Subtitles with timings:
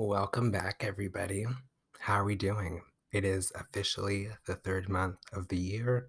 [0.00, 1.44] Welcome back, everybody.
[1.98, 2.82] How are we doing?
[3.10, 6.06] It is officially the third month of the year.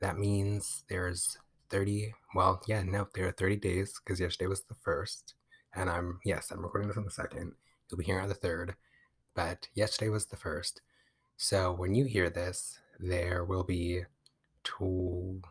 [0.00, 1.36] That means there's
[1.68, 5.34] 30, well, yeah, no, there are 30 days because yesterday was the first.
[5.74, 7.54] And I'm, yes, I'm recording this on the second.
[7.90, 8.76] You'll be here on the third.
[9.34, 10.80] But yesterday was the first.
[11.36, 14.02] So when you hear this, there will be
[14.62, 15.42] two,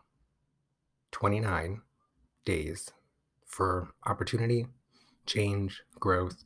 [1.10, 1.82] 29
[2.46, 2.88] days
[3.44, 4.68] for opportunity,
[5.26, 6.44] change, growth,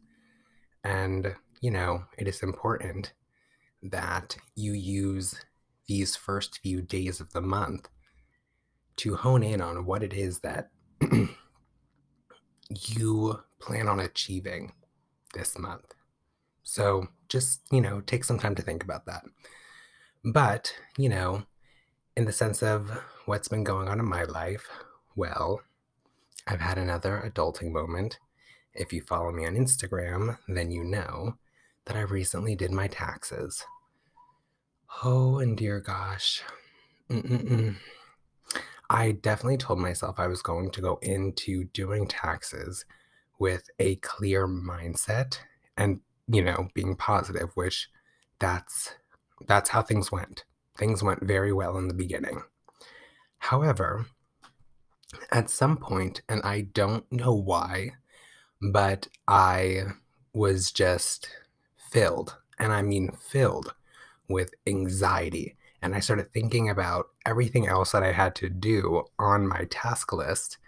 [0.84, 3.12] and, you know, it is important
[3.82, 5.36] that you use
[5.86, 7.88] these first few days of the month
[8.96, 10.70] to hone in on what it is that
[12.70, 14.72] you plan on achieving
[15.34, 15.94] this month.
[16.62, 19.24] So just, you know, take some time to think about that.
[20.24, 21.42] But, you know,
[22.16, 22.90] in the sense of
[23.26, 24.68] what's been going on in my life,
[25.16, 25.60] well,
[26.46, 28.18] I've had another adulting moment
[28.74, 31.36] if you follow me on Instagram, then you know
[31.86, 33.64] that I recently did my taxes.
[35.02, 36.42] Oh, and dear gosh.
[37.10, 37.76] Mm-mm-mm.
[38.88, 42.84] I definitely told myself I was going to go into doing taxes
[43.38, 45.38] with a clear mindset
[45.76, 47.88] and, you know, being positive, which
[48.38, 48.94] that's
[49.46, 50.44] that's how things went.
[50.76, 52.42] Things went very well in the beginning.
[53.38, 54.06] However,
[55.30, 57.92] at some point, and I don't know why,
[58.70, 59.82] but I
[60.32, 61.28] was just
[61.90, 63.74] filled, and I mean filled
[64.28, 65.56] with anxiety.
[65.82, 70.12] And I started thinking about everything else that I had to do on my task
[70.12, 70.58] list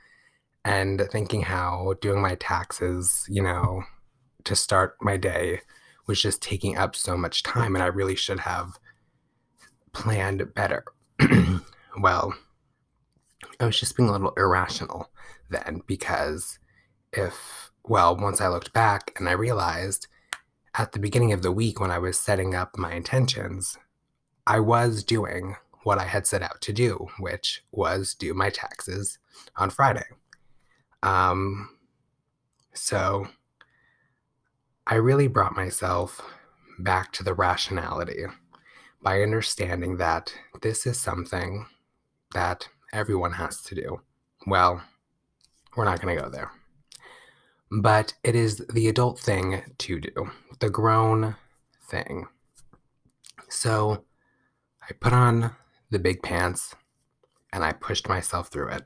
[0.64, 3.84] and thinking how doing my taxes, you know,
[4.42, 5.60] to start my day
[6.06, 8.78] was just taking up so much time and I really should have
[9.92, 10.84] planned better.
[12.00, 12.34] well,
[13.60, 15.10] I was just being a little irrational
[15.48, 16.58] then because
[17.12, 20.06] if well, once I looked back and I realized
[20.74, 23.78] at the beginning of the week when I was setting up my intentions,
[24.46, 29.18] I was doing what I had set out to do, which was do my taxes
[29.56, 30.06] on Friday.
[31.02, 31.68] Um,
[32.72, 33.28] so
[34.86, 36.22] I really brought myself
[36.78, 38.24] back to the rationality
[39.02, 41.66] by understanding that this is something
[42.32, 44.00] that everyone has to do.
[44.46, 44.82] Well,
[45.76, 46.50] we're not going to go there
[47.70, 50.30] but it is the adult thing to do,
[50.60, 51.36] the grown
[51.82, 52.26] thing.
[53.48, 54.04] So
[54.82, 55.52] I put on
[55.90, 56.74] the big pants
[57.52, 58.84] and I pushed myself through it.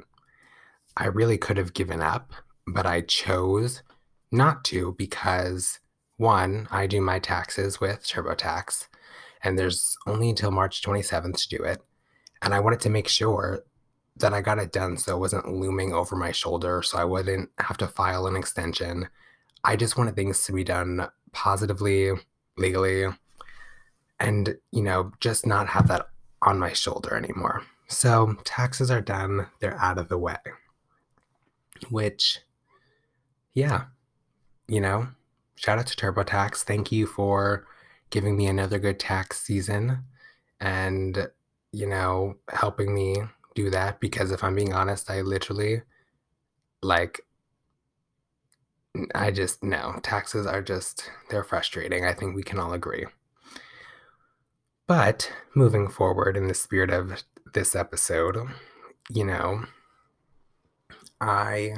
[0.97, 2.33] I really could have given up,
[2.67, 3.83] but I chose
[4.31, 5.79] not to because
[6.17, 8.89] one, I do my taxes with TurboTax,
[9.43, 11.81] and there's only until March 27th to do it.
[12.43, 13.65] And I wanted to make sure
[14.21, 17.51] that I got it done so it wasn't looming over my shoulder, so I wouldn't
[17.59, 19.09] have to file an extension.
[19.65, 22.13] I just wanted things to be done positively,
[22.57, 23.07] legally,
[24.21, 26.09] and, you know, just not have that
[26.43, 27.63] on my shoulder anymore.
[27.89, 30.37] So taxes are done, they're out of the way.
[31.91, 32.41] Which,
[33.55, 33.85] yeah,
[34.67, 35.09] you know,
[35.55, 36.65] shout out to TurboTax.
[36.65, 37.67] Thank you for
[38.11, 40.05] giving me another good tax season
[40.61, 41.29] and,
[41.73, 43.17] you know, helping me
[43.59, 45.83] do that because if I'm being honest, I literally
[46.81, 47.21] like
[49.17, 52.05] I just no, taxes are just they're frustrating.
[52.05, 53.07] I think we can all agree.
[54.87, 58.37] But moving forward in the spirit of this episode,
[59.11, 59.65] you know,
[61.21, 61.75] I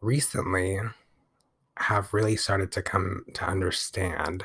[0.00, 0.80] recently
[1.76, 4.44] have really started to come to understand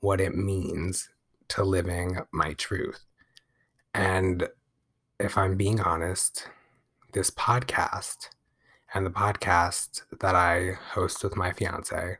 [0.00, 1.08] what it means
[1.48, 3.06] to living my truth.
[3.94, 4.46] And
[5.18, 6.48] if I'm being honest,
[7.12, 8.28] this podcast
[8.92, 12.18] and the podcast that I host with my fiance,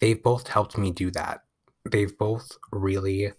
[0.00, 1.44] they've both helped me do that.
[1.90, 3.32] They've both really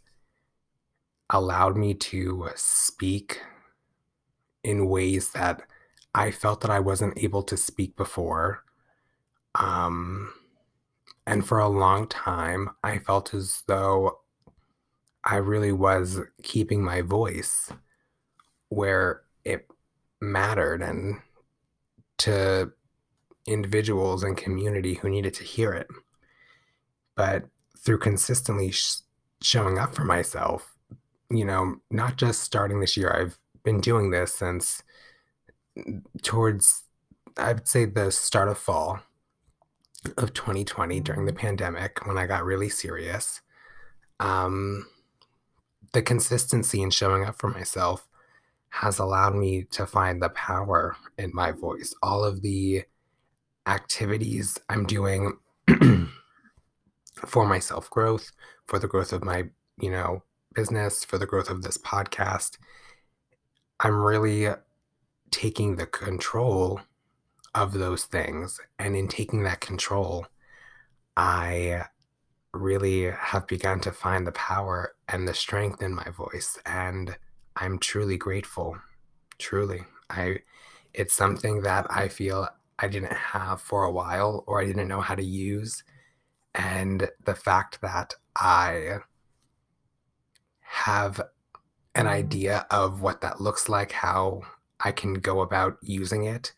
[1.29, 3.41] allowed me to speak
[4.63, 5.61] in ways that
[6.13, 8.63] I felt that I wasn't able to speak before.
[9.55, 10.33] Um,
[11.25, 14.19] and for a long time, I felt as though
[15.23, 17.71] I really was keeping my voice
[18.71, 19.67] where it
[20.21, 21.19] mattered and
[22.17, 22.71] to
[23.45, 25.87] individuals and community who needed to hear it.
[27.15, 27.45] But
[27.77, 29.01] through consistently sh-
[29.41, 30.73] showing up for myself,
[31.29, 34.83] you know, not just starting this year, I've been doing this since
[36.21, 36.83] towards,
[37.35, 39.01] I would say, the start of fall
[40.17, 43.41] of 2020 during the pandemic when I got really serious.
[44.21, 44.87] Um,
[45.91, 48.07] the consistency in showing up for myself
[48.71, 51.93] has allowed me to find the power in my voice.
[52.01, 52.83] All of the
[53.67, 55.37] activities I'm doing
[57.25, 58.31] for my self growth,
[58.67, 59.43] for the growth of my,
[59.77, 60.23] you know,
[60.55, 62.57] business, for the growth of this podcast.
[63.79, 64.47] I'm really
[65.31, 66.81] taking the control
[67.53, 68.59] of those things.
[68.79, 70.27] And in taking that control,
[71.17, 71.85] I
[72.53, 76.57] really have begun to find the power and the strength in my voice.
[76.65, 77.17] And
[77.55, 78.77] I'm truly grateful.
[79.37, 79.81] Truly.
[80.09, 80.39] I
[80.93, 82.49] it's something that I feel
[82.79, 85.83] I didn't have for a while or I didn't know how to use.
[86.53, 88.97] And the fact that I
[90.59, 91.21] have
[91.95, 94.41] an idea of what that looks like, how
[94.79, 96.53] I can go about using it,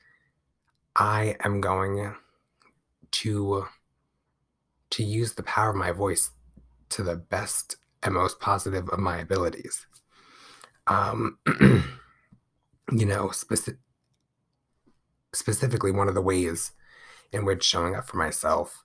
[0.95, 2.15] I am going
[3.11, 3.65] to
[4.91, 6.31] to use the power of my voice
[6.89, 9.87] to the best and most positive of my abilities.
[10.87, 11.37] Um,
[12.91, 13.79] you know, specific
[15.33, 16.71] specifically one of the ways
[17.31, 18.83] in which showing up for myself,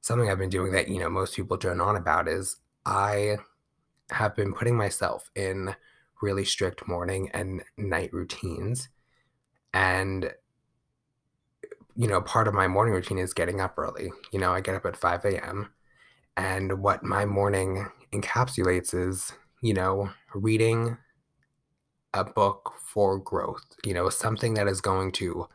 [0.00, 2.56] something I've been doing that, you know, most people drone on about is
[2.86, 3.38] I
[4.10, 5.74] have been putting myself in
[6.22, 8.88] really strict morning and night routines.
[9.74, 10.32] And,
[11.94, 14.10] you know, part of my morning routine is getting up early.
[14.32, 15.72] You know, I get up at 5 a.m.
[16.36, 20.96] And what my morning encapsulates is, you know, reading
[22.14, 25.48] a book for growth, you know, something that is going to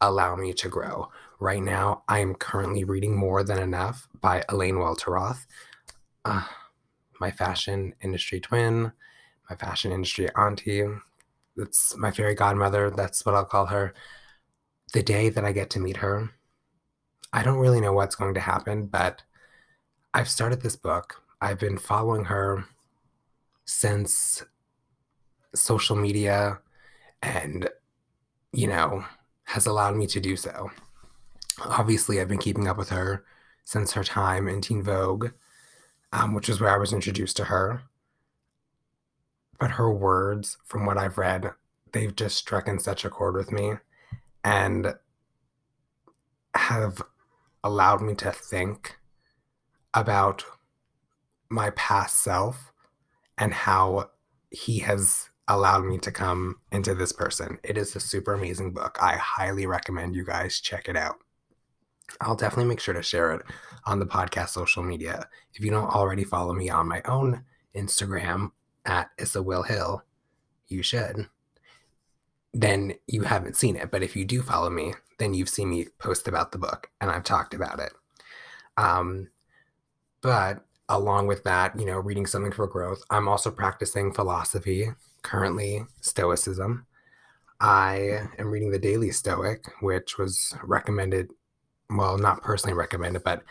[0.00, 1.10] allow me to grow.
[1.40, 5.46] Right now, I am currently reading More Than Enough by Elaine Welteroth,
[6.24, 6.46] uh,
[7.20, 8.92] my fashion industry twin,
[9.50, 10.84] my fashion industry auntie.
[11.56, 12.90] It's my fairy godmother.
[12.90, 13.94] That's what I'll call her.
[14.92, 16.30] The day that I get to meet her,
[17.32, 19.22] I don't really know what's going to happen, but
[20.14, 21.22] I've started this book.
[21.40, 22.64] I've been following her
[23.64, 24.42] since
[25.56, 26.58] social media
[27.22, 27.68] and,
[28.52, 29.04] you know,
[29.44, 30.70] has allowed me to do so.
[31.64, 33.24] Obviously, I've been keeping up with her
[33.64, 35.30] since her time in Teen Vogue,
[36.12, 37.82] um, which is where I was introduced to her.
[39.58, 41.52] But her words, from what I've read,
[41.92, 43.74] they've just struck in such a chord with me
[44.44, 44.94] and
[46.54, 47.02] have
[47.64, 48.98] allowed me to think
[49.94, 50.44] about
[51.48, 52.72] my past self
[53.38, 54.10] and how
[54.50, 57.58] he has allowed me to come into this person.
[57.62, 58.98] It is a super amazing book.
[59.00, 61.16] I highly recommend you guys check it out.
[62.20, 63.42] I'll definitely make sure to share it
[63.84, 65.28] on the podcast social media.
[65.54, 67.44] If you don't already follow me on my own
[67.74, 68.52] Instagram
[68.84, 70.02] at Issa Will Hill,
[70.68, 71.28] you should.
[72.52, 73.90] Then you haven't seen it.
[73.90, 77.10] But if you do follow me, then you've seen me post about the book and
[77.10, 77.92] I've talked about it.
[78.76, 79.28] Um,
[80.22, 84.90] but along with that, you know, reading something for growth, I'm also practicing philosophy
[85.26, 86.86] currently Stoicism.
[87.60, 91.32] I am reading The Daily Stoic, which was recommended,
[91.90, 93.42] well, not personally recommended, but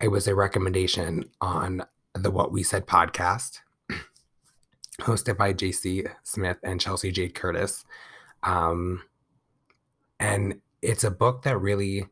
[0.00, 1.84] it was a recommendation on
[2.14, 3.60] the What We Said podcast,
[5.02, 7.84] hosted by JC Smith and Chelsea Jade Curtis.
[8.42, 9.04] Um,
[10.18, 12.06] and it's a book that really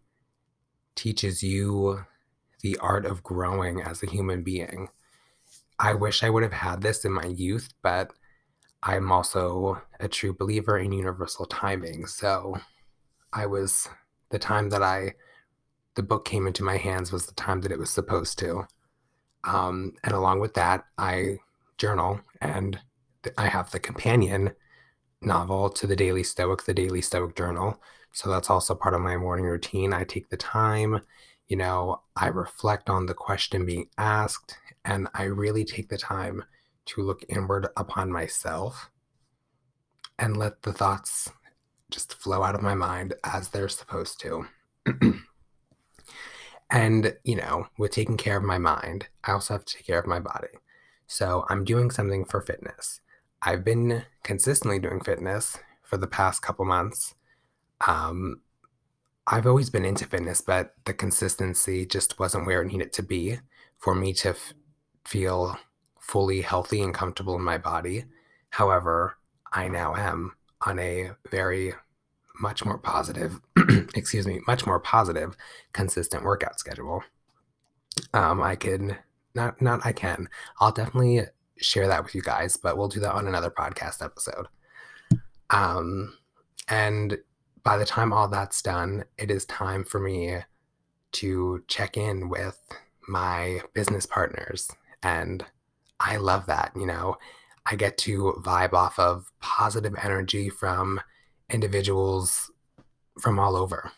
[0.94, 2.04] teaches you
[2.62, 4.90] the art of growing as a human being.
[5.76, 8.12] I wish I would have had this in my youth, but
[8.82, 12.06] I'm also a true believer in universal timing.
[12.06, 12.56] So
[13.32, 13.88] I was
[14.30, 15.14] the time that I
[15.94, 18.64] the book came into my hands was the time that it was supposed to.
[19.42, 21.38] Um, and along with that, I
[21.76, 22.78] journal and
[23.36, 24.52] I have the companion
[25.20, 27.82] novel to the Daily Stoic, the Daily Stoic Journal.
[28.12, 29.92] So that's also part of my morning routine.
[29.92, 31.00] I take the time,
[31.48, 36.44] you know, I reflect on the question being asked, and I really take the time
[36.88, 38.90] to look inward upon myself
[40.18, 41.30] and let the thoughts
[41.90, 44.46] just flow out of my mind as they're supposed to.
[46.70, 49.98] and, you know, with taking care of my mind, I also have to take care
[49.98, 50.48] of my body.
[51.06, 53.00] So I'm doing something for fitness.
[53.40, 57.14] I've been consistently doing fitness for the past couple months.
[57.86, 58.40] Um,
[59.26, 63.38] I've always been into fitness, but the consistency just wasn't where it needed to be
[63.78, 64.54] for me to f-
[65.04, 65.58] feel
[66.08, 68.06] fully healthy and comfortable in my body.
[68.50, 69.16] However,
[69.52, 70.32] I now am
[70.66, 71.74] on a very
[72.40, 73.40] much more positive,
[73.94, 75.36] excuse me, much more positive,
[75.72, 77.02] consistent workout schedule.
[78.14, 78.96] Um, I can
[79.34, 80.28] not not I can.
[80.60, 81.22] I'll definitely
[81.58, 84.46] share that with you guys, but we'll do that on another podcast episode.
[85.50, 86.16] Um,
[86.68, 87.18] and
[87.64, 90.38] by the time all that's done, it is time for me
[91.12, 92.60] to check in with
[93.08, 94.70] my business partners
[95.02, 95.44] and
[96.00, 96.72] I love that.
[96.76, 97.16] You know,
[97.66, 101.00] I get to vibe off of positive energy from
[101.50, 102.50] individuals
[103.20, 103.90] from all over.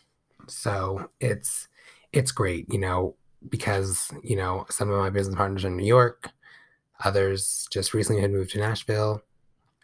[0.47, 1.67] So it's
[2.13, 2.71] it's great.
[2.71, 3.15] You know,
[3.49, 6.29] because, you know, some of my business partners are in New York,
[7.03, 9.21] others just recently had moved to Nashville,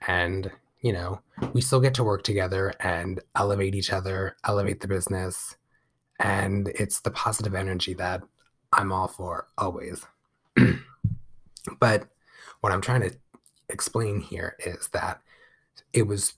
[0.08, 1.22] and, you know,
[1.54, 5.56] we still get to work together and elevate each other, elevate the business.
[6.20, 8.24] And it's the positive energy that
[8.74, 10.06] I'm all for always.
[11.80, 12.08] but
[12.62, 13.16] what I'm trying to
[13.70, 15.22] explain here is that
[15.94, 16.34] it was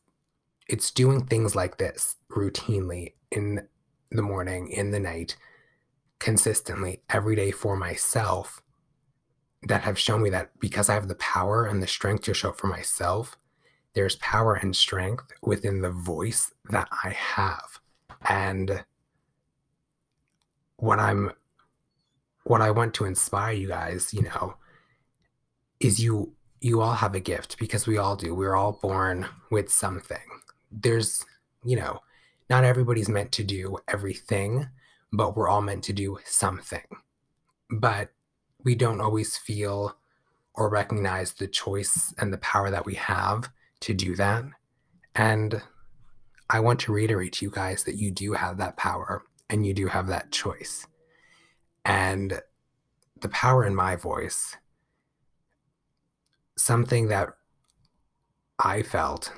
[0.68, 3.68] it's doing things like this routinely in
[4.12, 5.36] the morning, in the night,
[6.20, 8.62] consistently every day for myself
[9.64, 12.50] that have shown me that because I have the power and the strength to show
[12.50, 13.38] up for myself,
[13.94, 17.80] there's power and strength within the voice that I have.
[18.22, 18.84] And
[20.78, 21.32] what I'm
[22.44, 24.56] what I want to inspire you guys, you know,
[25.80, 28.36] is you you all have a gift because we all do.
[28.36, 30.18] We're all born with something.
[30.72, 31.26] There's,
[31.64, 32.02] you know,
[32.50, 34.68] not everybody's meant to do everything,
[35.14, 36.84] but we're all meant to do something.
[37.70, 38.10] But
[38.64, 39.96] we don't always feel
[40.54, 43.50] or recognize the choice and the power that we have
[43.82, 44.44] to do that.
[45.16, 45.62] And
[46.50, 49.74] I want to reiterate to you guys that you do have that power and you
[49.74, 50.86] do have that choice.
[51.86, 52.42] And
[53.22, 54.58] the power in my voice,
[56.60, 57.30] something that
[58.60, 59.32] I felt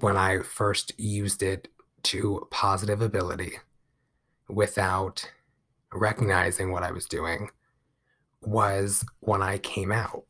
[0.00, 1.68] when I first used it
[2.04, 3.52] to positive ability
[4.48, 5.30] without
[5.92, 7.50] recognizing what I was doing
[8.42, 10.24] was when I came out,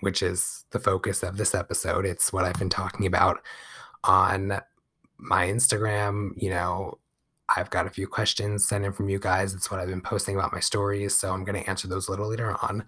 [0.00, 2.04] which is the focus of this episode.
[2.04, 3.40] It's what I've been talking about
[4.04, 4.60] on
[5.18, 6.30] my Instagram.
[6.36, 6.98] You know,
[7.56, 9.54] I've got a few questions sent in from you guys.
[9.54, 11.14] It's what I've been posting about my stories.
[11.14, 12.84] So I'm going to answer those a little later on.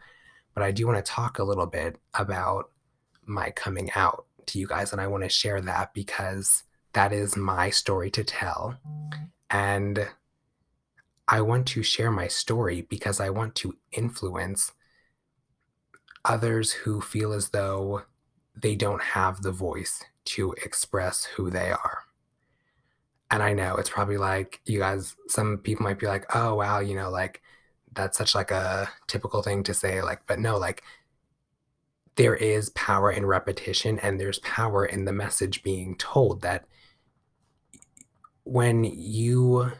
[0.55, 2.71] But I do want to talk a little bit about
[3.27, 4.93] my coming out to you guys.
[4.93, 8.77] And I want to share that because that is my story to tell.
[9.51, 10.09] And
[11.27, 14.73] I want to share my story because I want to influence
[16.25, 18.03] others who feel as though
[18.55, 22.01] they don't have the voice to express who they are.
[23.31, 26.79] And I know it's probably like you guys some people might be like, "Oh, wow,
[26.79, 27.43] you know, like
[27.95, 30.83] that's such like a typical thing to say like but no, like
[32.17, 36.65] there is power in repetition and there's power in the message being told that
[38.45, 39.73] when you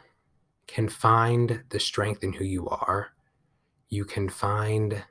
[0.67, 3.11] can find the strength in who you are,
[3.89, 5.05] you can find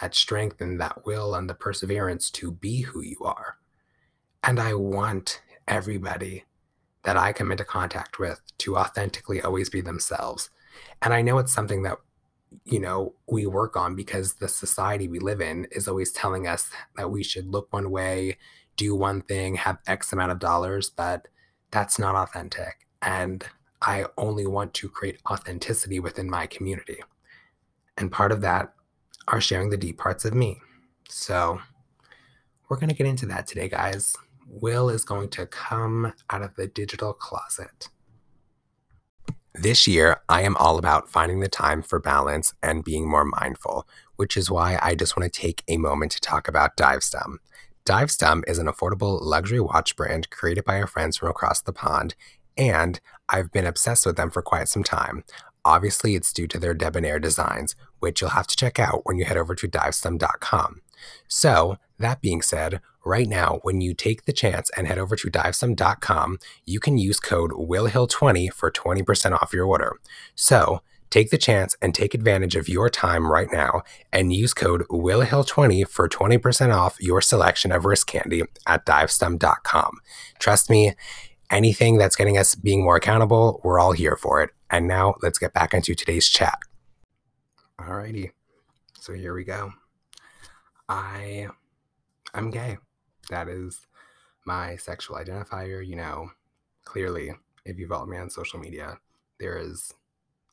[0.00, 3.58] that strength and that will and the perseverance to be who you are.
[4.42, 6.44] And I want everybody
[7.04, 10.50] that I come into contact with to authentically always be themselves.
[11.02, 11.98] And I know it's something that,
[12.64, 16.70] you know, we work on because the society we live in is always telling us
[16.96, 18.38] that we should look one way,
[18.76, 21.28] do one thing, have X amount of dollars, but
[21.70, 22.86] that's not authentic.
[23.00, 23.44] And
[23.80, 26.98] I only want to create authenticity within my community.
[27.96, 28.72] And part of that
[29.28, 30.60] are sharing the deep parts of me.
[31.08, 31.60] So
[32.68, 34.16] we're going to get into that today, guys.
[34.46, 37.88] Will is going to come out of the digital closet.
[39.54, 43.86] This year, I am all about finding the time for balance and being more mindful,
[44.16, 47.36] which is why I just want to take a moment to talk about Divestum.
[47.84, 52.14] Divestum is an affordable luxury watch brand created by our friends from across the pond
[52.56, 55.24] and I've been obsessed with them for quite some time.
[55.64, 59.24] Obviously, it's due to their debonair designs, which you'll have to check out when you
[59.24, 60.82] head over to divestum.com.
[61.28, 65.30] So, that being said, right now, when you take the chance and head over to
[65.30, 69.96] divestum.com, you can use code WillHill20 for 20% off your order.
[70.34, 73.82] So, take the chance and take advantage of your time right now
[74.12, 79.98] and use code WillHill20 for 20% off your selection of wrist candy at divestum.com.
[80.38, 80.94] Trust me,
[81.50, 84.50] anything that's getting us being more accountable, we're all here for it.
[84.70, 86.58] And now let's get back into today's chat.
[87.78, 88.30] Alrighty.
[88.98, 89.72] So here we go.
[90.88, 91.48] I
[92.34, 92.78] I'm gay.
[93.30, 93.86] That is
[94.44, 96.30] my sexual identifier, you know,
[96.84, 97.32] clearly
[97.64, 98.98] if you follow me on social media,
[99.38, 99.92] there is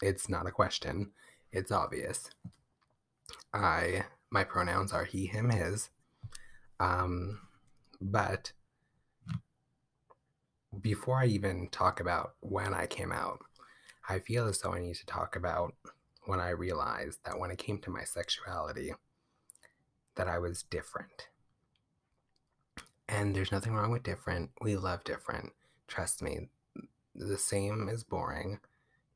[0.02, 1.12] it's not a question.
[1.52, 2.30] It's obvious.
[3.54, 5.90] I my pronouns are he, him, his.
[6.80, 7.42] Um
[8.02, 8.54] but
[10.82, 13.40] before I even talk about when I came out,
[14.08, 15.74] I feel as though I need to talk about
[16.26, 18.94] when I realized that when it came to my sexuality,
[20.20, 21.30] that I was different.
[23.08, 24.52] And there's nothing wrong with different.
[24.62, 25.54] We love different.
[25.88, 26.50] Trust me,
[27.16, 28.60] the same is boring.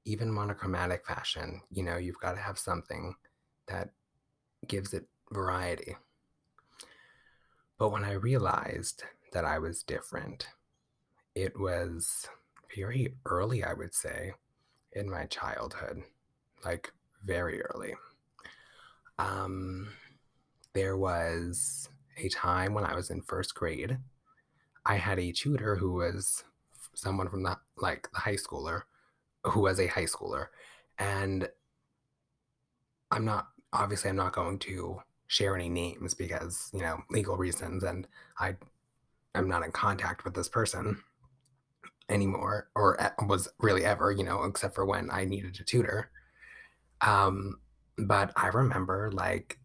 [0.05, 3.15] Even monochromatic fashion, you know, you've got to have something
[3.67, 3.91] that
[4.67, 5.97] gives it variety.
[7.77, 10.47] But when I realized that I was different,
[11.35, 12.29] it was
[12.75, 14.33] very early, I would say.
[14.93, 16.03] in my childhood,
[16.65, 16.91] like
[17.25, 17.95] very early.
[19.19, 19.89] Um,
[20.73, 23.97] there was a time when I was in first grade.
[24.85, 26.43] I had a tutor who was
[26.93, 28.83] someone from the like the high schooler
[29.43, 30.47] who was a high schooler
[30.99, 31.49] and
[33.11, 37.83] I'm not obviously I'm not going to share any names because, you know, legal reasons
[37.83, 38.07] and
[38.39, 38.55] I
[39.35, 41.01] I'm not in contact with this person
[42.09, 46.11] anymore or was really ever, you know, except for when I needed a tutor.
[47.01, 47.59] Um
[47.97, 49.59] but I remember like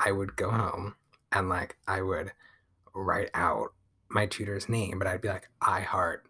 [0.00, 0.94] I would go home
[1.32, 2.32] and like I would
[2.94, 3.68] write out
[4.08, 6.26] my tutor's name, but I'd be like, I heart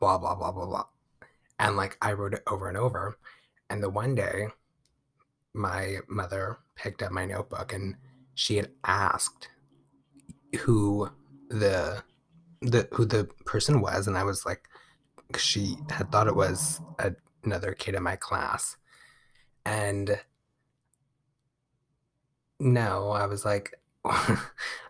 [0.00, 0.86] blah blah blah blah blah.
[1.58, 3.18] And like I wrote it over and over.
[3.68, 4.48] And the one day
[5.52, 7.96] my mother picked up my notebook and
[8.34, 9.48] she had asked
[10.60, 11.10] who
[11.48, 12.02] the
[12.62, 14.68] the who the person was and I was like
[15.36, 17.12] she had thought it was a,
[17.44, 18.76] another kid in my class
[19.64, 20.18] and
[22.60, 23.74] no I was like
[24.04, 24.38] I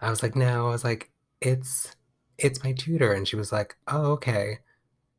[0.03, 1.11] was like no I was like
[1.41, 1.97] it's
[2.39, 4.59] it's my tutor and she was like oh okay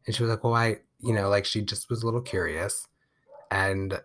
[0.06, 2.88] and she was like well I you know like she just was a little curious
[3.50, 4.00] and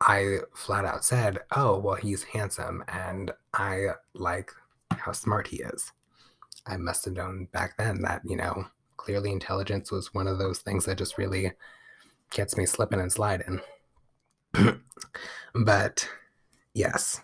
[0.00, 4.50] I flat out said, "Oh, well, he's handsome, and I like
[4.90, 5.92] how smart he is."
[6.66, 10.58] I must have known back then that you know clearly intelligence was one of those
[10.60, 11.52] things that just really
[12.30, 13.60] gets me slipping and sliding.
[15.54, 16.08] but
[16.74, 17.20] yes,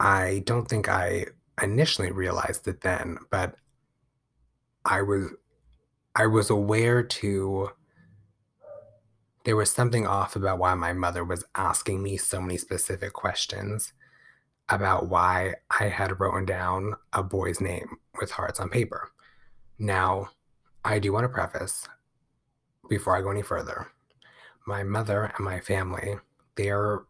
[0.00, 1.26] I don't think I
[1.62, 3.56] initially realized it then, but
[4.84, 5.30] I was
[6.14, 7.70] I was aware to
[9.44, 13.92] there was something off about why my mother was asking me so many specific questions
[14.68, 19.10] about why I had written down a boy's name with hearts on paper.
[19.78, 20.30] Now,
[20.84, 21.88] I do want to preface
[22.88, 23.86] before I go any further.
[24.66, 26.16] My mother and my family,
[26.56, 27.04] they're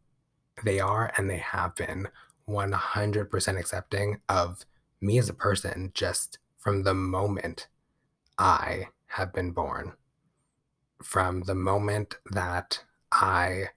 [0.64, 2.09] they are and they have been
[2.48, 4.64] 100% accepting of
[5.00, 7.68] me as a person just from the moment
[8.38, 9.92] I have been born
[11.02, 13.68] from the moment that I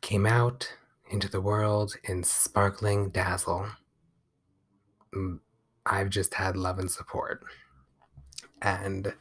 [0.00, 0.72] came out
[1.10, 3.66] into the world in sparkling dazzle.
[5.14, 5.40] Mm,
[5.84, 7.44] I've just had love and support.
[8.62, 9.14] And,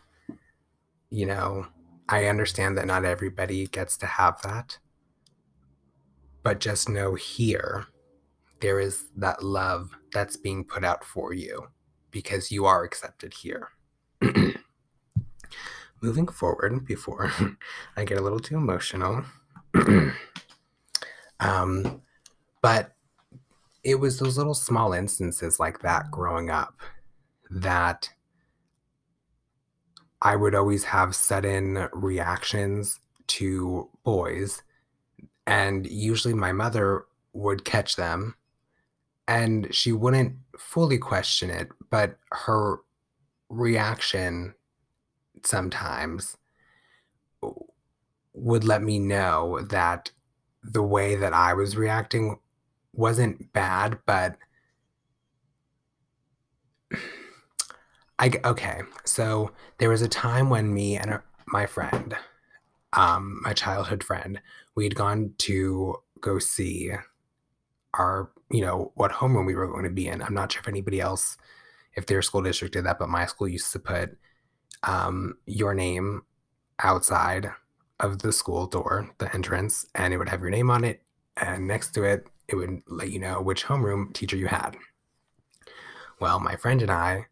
[1.10, 1.68] you know,
[2.10, 4.80] I understand that not everybody gets to have that.
[6.46, 7.88] But just know here,
[8.62, 11.68] there is that love that's being put out for you
[12.12, 13.70] because you are accepted here.
[16.02, 17.32] moving forward before
[17.98, 19.24] I get a little too emotional.
[21.40, 22.02] um,
[22.62, 22.92] but
[23.84, 26.80] it was those little small instances like that growing up
[27.50, 28.10] that
[30.22, 34.62] I would always have sudden reactions to boys.
[35.48, 38.36] And usually my mother would catch them
[39.28, 42.78] and she wouldn't fully question it, but her
[43.50, 44.54] reaction
[45.44, 46.38] sometimes
[48.34, 50.12] would let me know that
[50.64, 52.40] the way that I was reacting
[52.94, 54.38] wasn't bad, but
[58.20, 58.82] I okay.
[59.04, 62.16] So there was a time when me and my friend,
[62.94, 64.42] um, my childhood friend,
[64.76, 66.92] we'd gone to go see
[67.94, 70.22] our, you know, what homeroom we were going to be in.
[70.22, 71.38] I'm not sure if anybody else,
[71.96, 74.18] if their school district did that, but my school used to put
[74.84, 76.24] um, your name
[76.80, 77.52] outside
[78.00, 81.02] of the school door, the entrance, and it would have your name on it.
[81.38, 84.78] And next to it, it would let you know which homeroom teacher you had.
[86.20, 87.28] Well, my friend and I,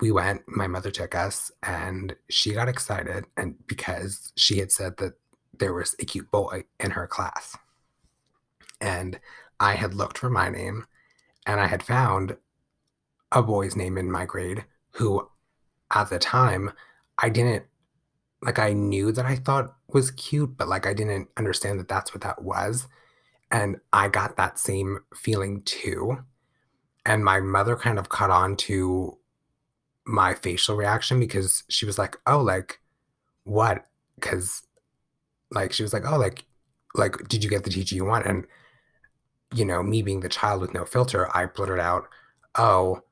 [0.00, 4.96] we went, my mother took us, and she got excited and because she had said
[4.98, 5.14] that
[5.58, 7.56] there was a cute boy in her class.
[8.80, 9.20] And
[9.58, 10.86] I had looked for my name
[11.46, 12.36] and I had found
[13.32, 15.28] a boy's name in my grade who
[15.90, 16.72] at the time,
[17.18, 17.64] I didn't
[18.42, 22.14] like I knew that I thought was cute, but like I didn't understand that that's
[22.14, 22.86] what that was.
[23.50, 26.24] And I got that same feeling too.
[27.04, 29.18] And my mother kind of caught on to
[30.06, 32.80] my facial reaction because she was like, "Oh, like
[33.44, 33.86] what?"
[34.20, 34.62] Cuz
[35.50, 36.44] like she was like, "Oh, like
[36.94, 38.46] like did you get the teacher you want?" And
[39.54, 42.08] you know, me being the child with no filter, I blurted out,
[42.56, 43.02] "Oh,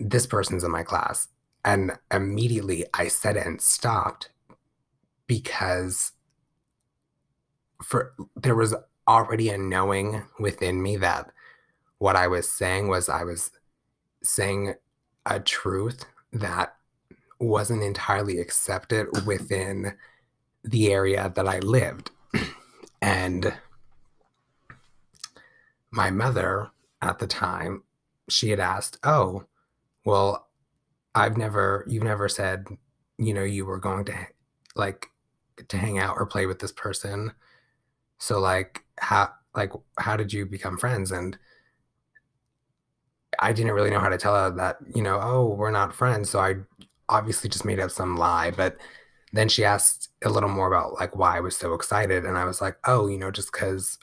[0.00, 1.28] this person's in my class."
[1.64, 4.30] And immediately I said it and stopped
[5.26, 6.12] because
[7.82, 8.74] for there was
[9.08, 11.30] already a knowing within me that
[11.98, 13.50] what I was saying was I was
[14.22, 14.74] saying
[15.24, 16.76] a truth that
[17.38, 19.96] wasn't entirely accepted within
[20.66, 22.10] the area that I lived.
[23.00, 23.54] and
[25.90, 27.82] my mother at the time,
[28.28, 29.44] she had asked, Oh,
[30.04, 30.48] well,
[31.14, 32.66] I've never, you've never said,
[33.18, 34.26] you know, you were going to
[34.74, 35.08] like
[35.68, 37.32] to hang out or play with this person.
[38.18, 41.10] So like how like how did you become friends?
[41.10, 41.38] And
[43.38, 46.30] I didn't really know how to tell her that, you know, oh, we're not friends.
[46.30, 46.56] So I
[47.08, 48.50] obviously just made up some lie.
[48.50, 48.76] But
[49.32, 52.24] then she asked a little more about like why I was so excited.
[52.24, 53.98] And I was like, oh, you know, just because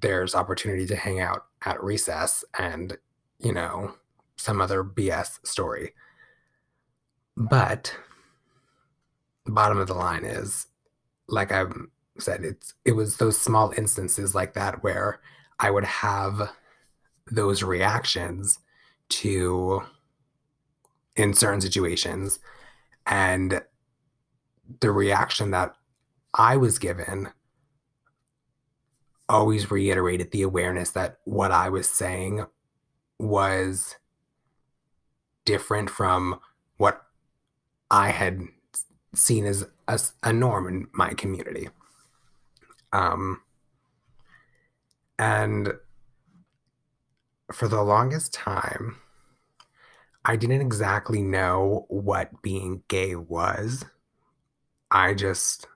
[0.00, 2.96] there's opportunity to hang out at recess and,
[3.38, 3.94] you know,
[4.36, 5.92] some other BS story.
[7.36, 7.96] But
[9.46, 10.66] bottom of the line is
[11.28, 11.64] like I
[12.18, 15.20] said, it's it was those small instances like that where
[15.58, 16.50] I would have
[17.30, 18.58] those reactions
[19.08, 19.82] to
[21.16, 22.38] in certain situations
[23.06, 23.62] and
[24.80, 25.74] the reaction that
[26.32, 27.28] I was given
[29.28, 32.44] always reiterated the awareness that what I was saying
[33.18, 33.96] was
[35.44, 36.40] different from
[36.76, 37.02] what
[37.90, 38.42] I had
[39.14, 41.68] seen as a, a norm in my community.
[42.92, 43.40] Um,
[45.18, 45.74] and
[47.52, 48.96] for the longest time,
[50.24, 53.84] I didn't exactly know what being gay was.
[54.94, 55.66] I just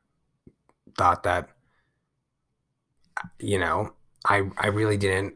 [0.97, 1.49] thought that,
[3.39, 3.93] you know,
[4.27, 5.35] I I really didn't.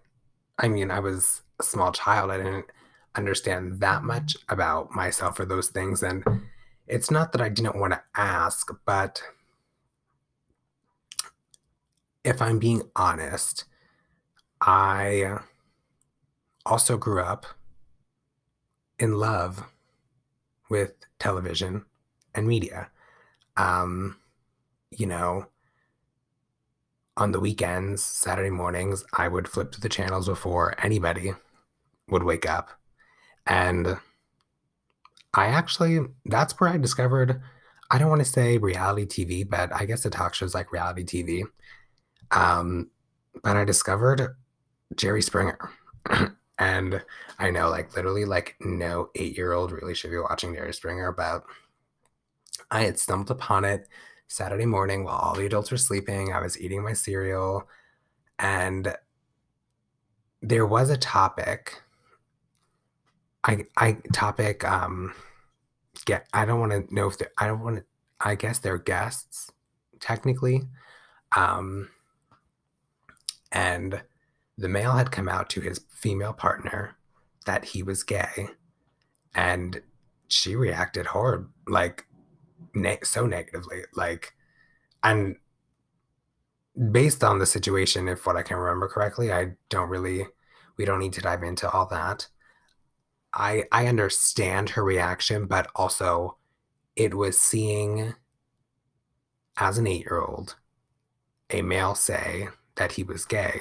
[0.58, 2.30] I mean, I was a small child.
[2.30, 2.66] I didn't
[3.16, 6.24] understand that much about myself or those things, and
[6.88, 9.22] it's not that I didn't want to ask, but
[12.24, 13.64] if I'm being honest,
[14.60, 15.38] I
[16.66, 17.46] also grew up
[18.98, 19.64] in love
[20.70, 21.84] with television
[22.34, 22.90] and media.
[23.62, 24.16] Um,
[24.90, 25.46] you know,
[27.16, 31.34] on the weekends, Saturday mornings, I would flip to the channels before anybody
[32.08, 32.70] would wake up.
[33.46, 33.98] And
[35.34, 37.40] I actually, that's where I discovered,
[37.90, 41.04] I don't want to say reality TV, but I guess the talk shows like reality
[41.04, 41.44] TV.
[42.32, 42.90] Um,
[43.44, 44.34] but I discovered
[44.96, 45.70] Jerry Springer.
[46.58, 47.02] and
[47.38, 51.12] I know, like, literally, like, no eight year old really should be watching Jerry Springer,
[51.12, 51.44] but
[52.70, 53.88] I had stumbled upon it
[54.28, 56.32] Saturday morning while all the adults were sleeping.
[56.32, 57.68] I was eating my cereal,
[58.38, 58.94] and
[60.42, 61.82] there was a topic
[63.44, 65.14] I I topic um
[66.04, 67.84] get I don't want to know if they I don't want to
[68.20, 69.50] I guess they're guests
[70.00, 70.62] technically
[71.36, 71.88] um
[73.50, 74.02] and
[74.58, 76.96] the male had come out to his female partner
[77.46, 78.48] that he was gay
[79.34, 79.82] and
[80.28, 82.06] she reacted hard like
[82.74, 84.32] ne- so negatively like
[85.02, 85.36] and
[86.90, 90.26] based on the situation if what i can remember correctly i don't really
[90.78, 92.28] we don't need to dive into all that
[93.32, 96.36] I I understand her reaction, but also
[96.96, 98.14] it was seeing
[99.56, 100.56] as an 8-year-old
[101.50, 103.60] a male say that he was gay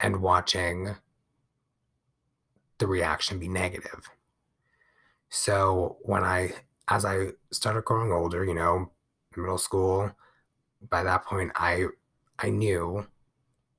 [0.00, 0.96] and watching
[2.78, 4.10] the reaction be negative.
[5.28, 6.52] So when I
[6.88, 8.90] as I started growing older, you know,
[9.36, 10.12] middle school,
[10.88, 11.86] by that point I
[12.38, 13.06] I knew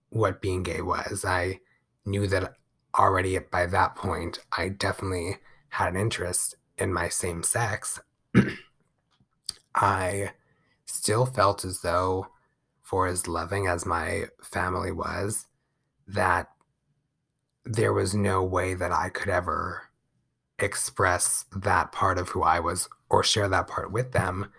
[0.10, 1.24] what being gay was.
[1.26, 1.60] I
[2.06, 2.56] knew that
[2.98, 5.38] already by that point, I definitely
[5.70, 8.00] had an interest in my same sex.
[9.76, 10.32] I
[10.86, 12.28] still felt as though,
[12.82, 15.46] for as loving as my family was,
[16.08, 16.50] that
[17.66, 19.87] there was no way that I could ever
[20.60, 24.52] express that part of who I was or share that part with them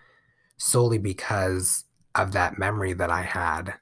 [0.57, 1.85] solely because
[2.15, 3.75] of that memory that I had,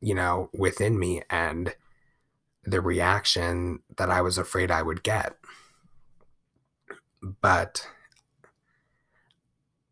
[0.00, 1.22] you know, within me.
[1.28, 1.74] And
[2.64, 5.36] the reaction that I was afraid I would get.
[7.40, 7.86] But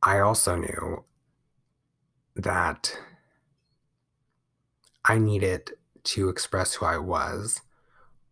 [0.02, 1.04] I also knew
[2.36, 2.98] that
[5.04, 5.72] I needed
[6.04, 7.60] to express who I was,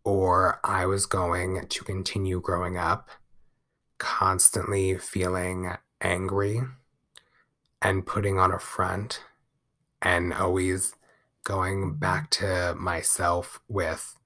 [0.09, 3.11] or I was going to continue growing up
[3.99, 6.63] constantly feeling angry
[7.83, 9.23] and putting on a front
[10.01, 10.95] and always
[11.45, 14.17] going back to myself with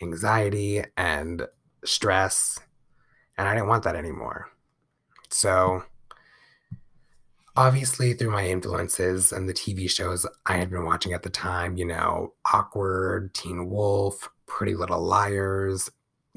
[0.00, 1.46] anxiety and
[1.84, 2.58] stress.
[3.36, 4.48] And I didn't want that anymore.
[5.30, 5.82] So,
[7.54, 11.76] obviously, through my influences and the TV shows I had been watching at the time,
[11.76, 15.88] you know, Awkward, Teen Wolf, Pretty Little Liars,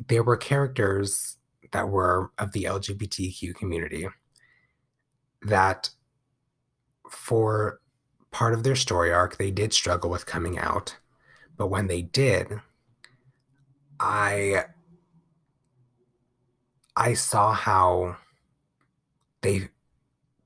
[0.07, 1.37] there were characters
[1.71, 4.07] that were of the LGBTQ community
[5.41, 5.89] that
[7.09, 7.81] for
[8.31, 10.97] part of their story arc, they did struggle with coming out.
[11.57, 12.59] But when they did,
[13.99, 14.65] I
[16.95, 18.17] I saw how
[19.41, 19.69] they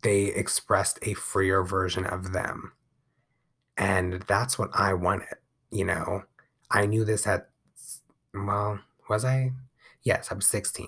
[0.02, 2.74] they expressed a freer version of them.
[3.78, 5.28] And that's what I wanted,
[5.72, 6.24] you know.
[6.70, 7.50] I knew this at
[8.36, 9.52] well, was I?
[10.04, 10.88] Yes, I was 16.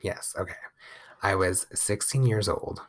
[0.00, 0.54] Yes, okay.
[1.22, 2.80] I was 16 years old.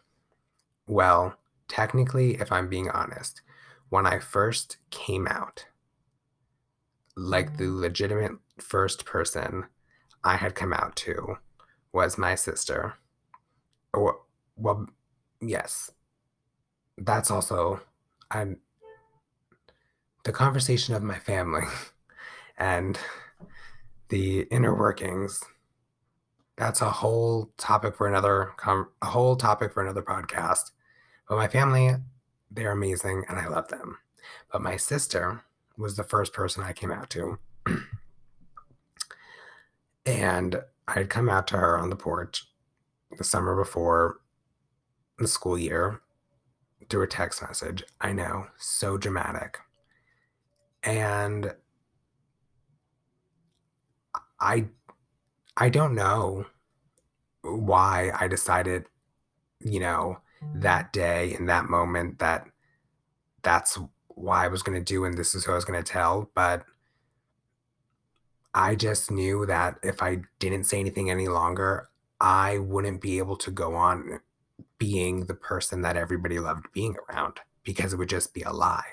[0.87, 1.35] Well,
[1.67, 3.41] technically, if I'm being honest,
[3.89, 5.65] when I first came out,
[7.15, 9.65] like the legitimate first person
[10.23, 11.37] I had come out to
[11.91, 12.95] was my sister.
[13.93, 14.21] Or,
[14.55, 14.87] well,
[15.41, 15.91] yes.
[16.97, 17.81] That's also
[18.29, 18.57] I'm
[20.23, 21.65] the conversation of my family
[22.57, 22.97] and
[24.11, 25.41] the inner workings.
[26.57, 28.51] That's a whole topic for another
[29.01, 30.71] a whole topic for another podcast.
[31.27, 31.95] But my family,
[32.51, 33.97] they're amazing and I love them.
[34.51, 35.43] But my sister
[35.77, 37.39] was the first person I came out to.
[40.05, 42.45] and I had come out to her on the porch
[43.17, 44.17] the summer before
[45.19, 46.01] the school year
[46.89, 47.83] through a text message.
[48.01, 49.57] I know, so dramatic.
[50.83, 51.53] And
[54.41, 54.65] I
[55.55, 56.45] I don't know
[57.43, 58.85] why I decided,
[59.59, 60.17] you know,
[60.55, 62.47] that day in that moment that
[63.43, 63.77] that's
[64.07, 66.29] why I was going to do and this is who I was going to tell,
[66.35, 66.65] but
[68.53, 73.37] I just knew that if I didn't say anything any longer, I wouldn't be able
[73.37, 74.19] to go on
[74.77, 78.83] being the person that everybody loved being around because it would just be a lie.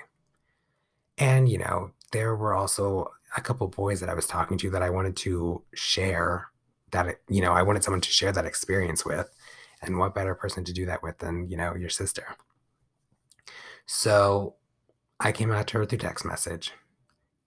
[1.17, 4.81] And, you know, there were also a couple boys that I was talking to that
[4.81, 6.47] I wanted to share
[6.91, 9.29] that, you know, I wanted someone to share that experience with.
[9.81, 12.35] And what better person to do that with than, you know, your sister?
[13.85, 14.55] So
[15.19, 16.73] I came out to her through text message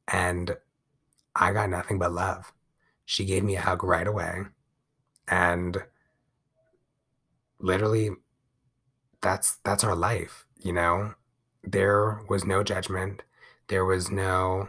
[0.09, 0.57] and
[1.35, 2.53] I got nothing but love.
[3.05, 4.43] She gave me a hug right away.
[5.29, 5.79] And
[7.59, 8.11] literally
[9.21, 11.15] that's that's our life, you know?
[11.63, 13.23] There was no judgment.
[13.69, 14.69] There was no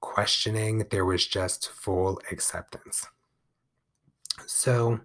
[0.00, 0.86] questioning.
[0.90, 3.06] There was just full acceptance.
[4.46, 5.00] So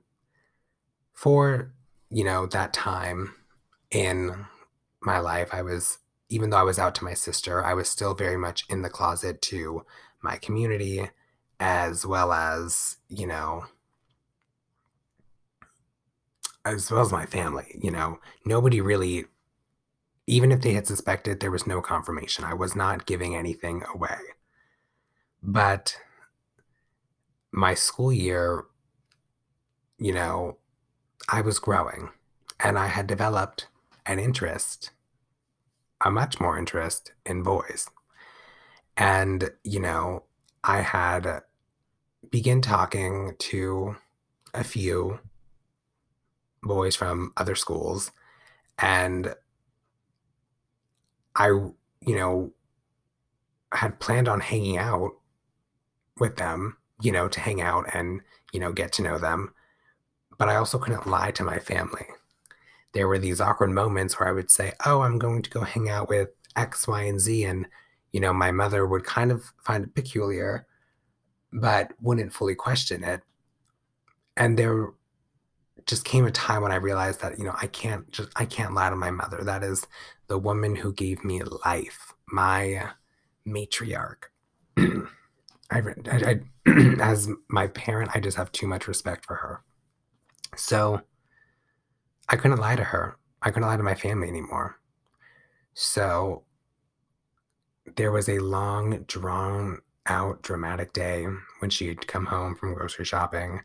[1.13, 1.73] for,
[2.09, 3.35] you know, that time
[3.91, 4.45] in
[5.01, 8.15] my life, I was even though I was out to my sister, I was still
[8.15, 9.85] very much in the closet to
[10.21, 11.09] my community
[11.59, 13.65] as well as, you know,
[16.65, 18.19] as well as my family, you know.
[18.45, 19.25] Nobody really
[20.25, 22.45] even if they had suspected, there was no confirmation.
[22.45, 24.17] I was not giving anything away.
[25.43, 25.97] But
[27.51, 28.63] my school year,
[29.97, 30.57] you know,
[31.27, 32.09] I was growing
[32.59, 33.67] and I had developed
[34.05, 34.91] an interest,
[36.03, 37.89] a much more interest in boys.
[38.95, 40.23] And, you know,
[40.63, 41.41] I had
[42.29, 43.97] begun talking to
[44.53, 45.19] a few
[46.61, 48.11] boys from other schools
[48.79, 49.35] and
[51.35, 52.53] I, you know,
[53.73, 55.11] had planned on hanging out
[56.19, 58.21] with them, you know, to hang out and,
[58.51, 59.53] you know, get to know them.
[60.37, 62.05] But I also couldn't lie to my family.
[62.93, 65.89] There were these awkward moments where I would say, Oh, I'm going to go hang
[65.89, 67.45] out with X, Y, and Z.
[67.45, 67.67] And,
[68.11, 70.67] you know, my mother would kind of find it peculiar,
[71.51, 73.21] but wouldn't fully question it.
[74.37, 74.93] And there
[75.85, 78.73] just came a time when I realized that, you know, I can't just, I can't
[78.73, 79.43] lie to my mother.
[79.43, 79.85] That is
[80.27, 82.89] the woman who gave me life, my
[83.47, 84.25] matriarch.
[85.73, 85.81] I,
[86.11, 89.63] I, I, as my parent, I just have too much respect for her.
[90.55, 91.01] So
[92.29, 93.17] I couldn't lie to her.
[93.41, 94.79] I couldn't lie to my family anymore.
[95.73, 96.43] So
[97.95, 101.25] there was a long, drawn out, dramatic day
[101.59, 103.61] when she'd come home from grocery shopping.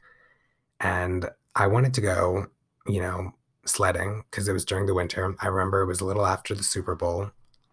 [0.81, 2.47] And I wanted to go,
[2.87, 3.33] you know,
[3.65, 5.35] sledding because it was during the winter.
[5.41, 7.31] I remember it was a little after the Super Bowl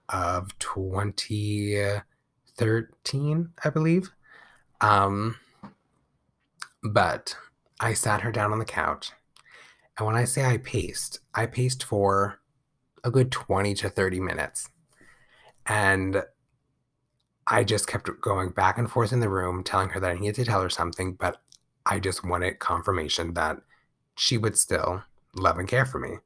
[0.10, 4.12] of 2013, I believe.
[4.82, 5.38] Um,
[6.84, 7.36] but
[7.80, 9.12] I sat her down on the couch.
[9.98, 12.40] And when I say I paced, I paced for
[13.04, 14.70] a good 20 to 30 minutes.
[15.66, 16.24] And
[17.48, 20.36] I just kept going back and forth in the room, telling her that I needed
[20.36, 21.38] to tell her something, but
[21.86, 23.58] I just wanted confirmation that
[24.16, 25.04] she would still
[25.36, 26.18] love and care for me.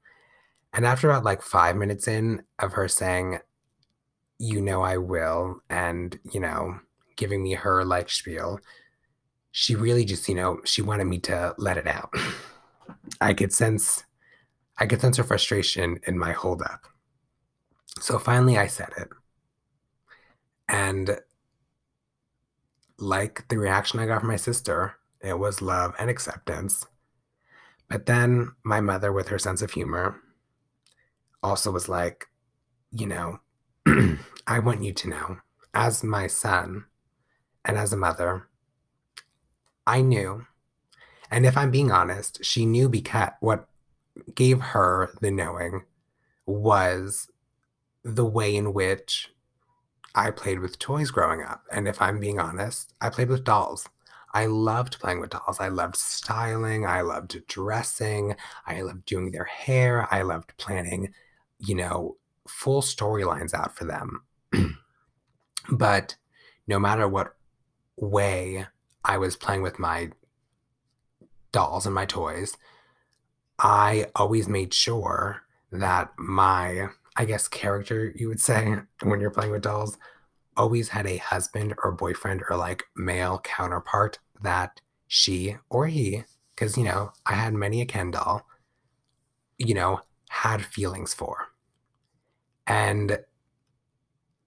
[0.73, 3.39] And after about like five minutes in of her saying,
[4.37, 6.79] you know, I will, and, you know,
[7.19, 8.59] giving me her life spiel,
[9.51, 12.13] she really just, you know, she wanted me to let it out.
[13.21, 14.03] I could sense,
[14.77, 16.87] I could sense her frustration in my holdup.
[17.99, 19.09] So finally, I said it.
[20.69, 21.19] And
[22.97, 26.85] like the reaction I got from my sister, it was love and acceptance.
[27.89, 30.21] But then my mother, with her sense of humor,
[31.43, 32.27] also was like,
[32.91, 33.39] you know,
[34.47, 35.37] I want you to know,
[35.73, 36.85] as my son
[37.69, 38.47] and as a mother,
[39.85, 40.47] I knew.
[41.29, 43.67] And if I'm being honest, she knew because what
[44.33, 45.83] gave her the knowing
[46.47, 47.29] was
[48.03, 49.29] the way in which
[50.15, 51.63] I played with toys growing up.
[51.71, 53.87] And if I'm being honest, I played with dolls.
[54.33, 55.59] I loved playing with dolls.
[55.59, 56.87] I loved styling.
[56.87, 58.35] I loved dressing.
[58.65, 60.07] I loved doing their hair.
[60.11, 61.13] I loved planning,
[61.59, 64.23] you know, full storylines out for them.
[65.71, 66.15] but
[66.65, 67.35] no matter what
[67.99, 68.67] way
[69.03, 70.11] I was playing with my
[71.51, 72.57] dolls and my toys,
[73.57, 79.51] I always made sure that my, I guess, character, you would say, when you're playing
[79.51, 79.97] with dolls,
[80.57, 86.23] always had a husband or boyfriend or like male counterpart that she or he,
[86.55, 88.45] because, you know, I had many a Ken doll,
[89.57, 91.47] you know, had feelings for.
[92.67, 93.19] And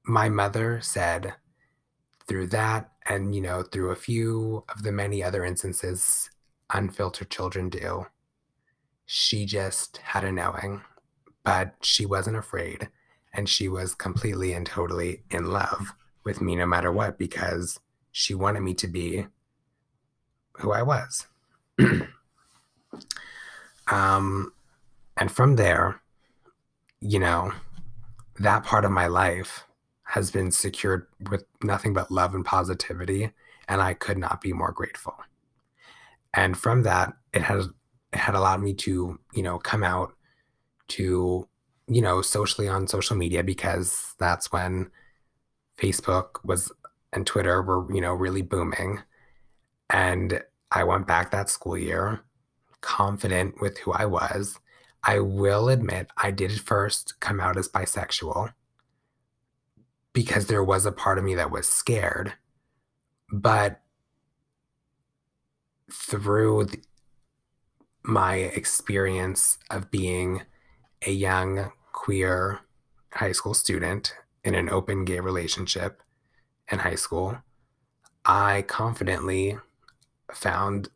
[0.05, 1.35] my mother said
[2.27, 6.31] through that, and, you know, through a few of the many other instances
[6.73, 8.07] unfiltered children do,
[9.07, 10.83] she just had a knowing,
[11.45, 12.88] but she wasn't afraid.
[13.35, 18.35] And she was completely and totally in love with me no matter what because she
[18.35, 19.27] wanted me to be
[20.59, 21.27] who I was.
[23.91, 24.53] um,
[25.17, 26.01] and from there,
[27.01, 27.53] you know,
[28.38, 29.65] that part of my life
[30.12, 33.31] has been secured with nothing but love and positivity.
[33.66, 35.14] And I could not be more grateful.
[36.35, 37.70] And from that, it has
[38.12, 40.12] it had allowed me to, you know, come out
[40.88, 41.48] to,
[41.87, 44.90] you know, socially on social media because that's when
[45.79, 46.70] Facebook was
[47.14, 49.01] and Twitter were, you know, really booming.
[49.88, 52.20] And I went back that school year
[52.83, 54.59] confident with who I was.
[55.05, 58.53] I will admit I did first come out as bisexual
[60.12, 62.35] because there was a part of me that was scared.
[63.31, 63.81] But
[65.90, 66.79] through the,
[68.03, 70.42] my experience of being
[71.07, 72.61] a young queer
[73.12, 76.03] high school student in an open gay relationship
[76.70, 77.38] in high school,
[78.25, 79.59] I confidently
[80.33, 80.88] found,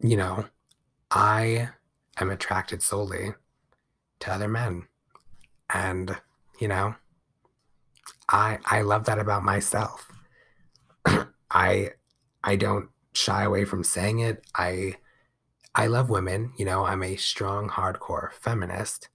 [0.00, 0.46] you know,
[1.10, 1.70] I
[2.18, 3.34] am attracted solely
[4.20, 4.86] to other men.
[5.70, 6.16] And,
[6.60, 6.94] you know,
[8.28, 10.10] I I love that about myself.
[11.50, 11.90] I
[12.42, 14.44] I don't shy away from saying it.
[14.56, 14.96] I
[15.74, 19.08] I love women, you know, I'm a strong hardcore feminist,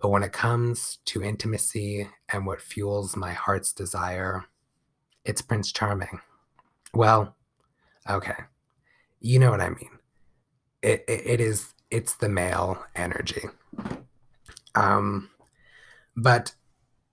[0.00, 4.44] but when it comes to intimacy and what fuels my heart's desire,
[5.26, 6.20] it's Prince Charming.
[6.94, 7.36] Well,
[8.08, 8.44] okay.
[9.20, 9.90] You know what I mean.
[10.82, 13.42] It, it, it is it's the male energy.
[14.74, 15.30] Um
[16.16, 16.54] but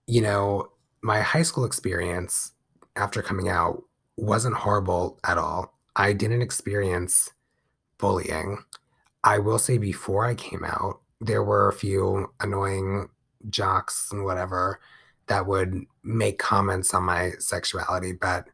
[0.08, 0.70] you know,
[1.04, 2.54] my high school experience
[2.96, 3.84] after coming out
[4.16, 5.78] wasn't horrible at all.
[5.96, 7.30] I didn't experience
[7.98, 8.63] bullying.
[9.24, 13.10] I will say before I came out, there were a few annoying
[13.50, 14.80] jocks and whatever
[15.28, 18.48] that would make comments on my sexuality, but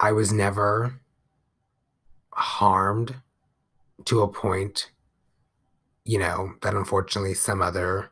[0.00, 1.00] I was never
[2.32, 3.16] harmed
[4.06, 4.90] to a point,
[6.04, 8.10] you know, that unfortunately some other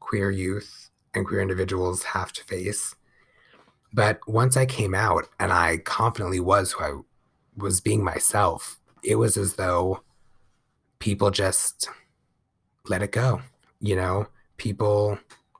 [0.00, 2.94] queer youth and queer individuals have to face.
[3.92, 6.92] But once I came out and I confidently was who I
[7.56, 10.02] was being myself, it was as though
[10.98, 11.88] people just
[12.88, 13.42] let it go.
[13.80, 15.18] You know, people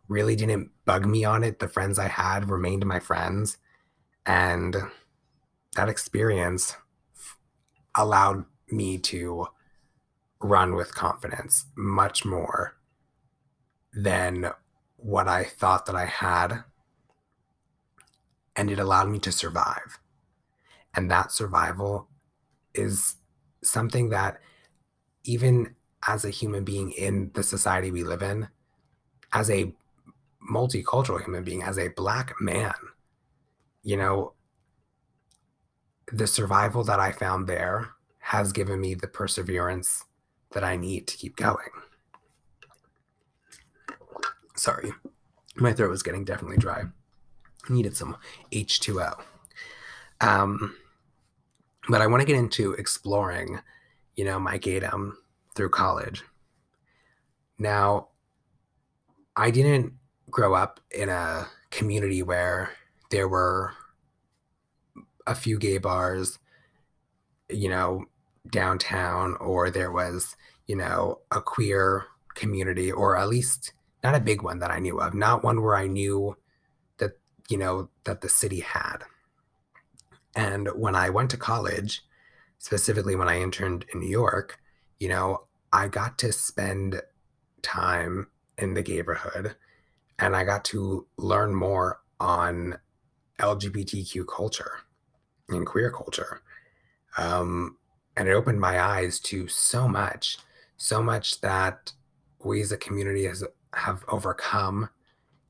[0.08, 1.58] really didn't bug me on it.
[1.58, 3.58] The friends I had remained my friends.
[4.24, 4.76] And
[5.74, 6.76] that experience
[7.94, 9.48] allowed me to
[10.40, 12.74] run with confidence much more
[13.92, 14.52] than
[15.02, 16.64] what I thought that I had.
[18.54, 19.98] And it allowed me to survive.
[20.94, 22.08] And that survival
[22.74, 23.16] is
[23.62, 24.40] something that
[25.24, 25.74] even
[26.06, 28.48] as a human being in the society we live in,
[29.32, 29.72] as a
[30.50, 32.74] multicultural human being, as a black man,
[33.82, 34.32] you know,
[36.12, 40.04] the survival that I found there has given me the perseverance
[40.50, 41.70] that I need to keep going.
[44.54, 44.92] Sorry,
[45.56, 46.84] my throat was getting definitely dry.
[47.68, 48.16] I needed some
[48.52, 49.20] H2O.
[50.20, 50.76] Um,
[51.88, 53.60] but I want to get into exploring,
[54.16, 55.12] you know, my gaydom
[55.54, 56.22] through college.
[57.58, 58.08] Now,
[59.36, 59.94] I didn't
[60.30, 62.70] grow up in a community where
[63.10, 63.72] there were
[65.26, 66.38] a few gay bars,
[67.48, 68.04] you know,
[68.50, 70.36] downtown, or there was,
[70.66, 73.72] you know, a queer community, or at least
[74.02, 76.36] not a big one that I knew of, not one where I knew
[76.98, 78.98] that, you know, that the city had.
[80.34, 82.02] And when I went to college,
[82.58, 84.58] specifically when I interned in New York,
[84.98, 87.00] you know, I got to spend
[87.62, 88.28] time
[88.58, 89.56] in the neighborhood
[90.18, 92.78] and I got to learn more on
[93.38, 94.80] LGBTQ culture
[95.48, 96.42] and queer culture.
[97.18, 97.78] Um,
[98.16, 100.38] and it opened my eyes to so much,
[100.76, 101.92] so much that
[102.44, 103.42] we as a community has
[103.74, 104.88] have overcome,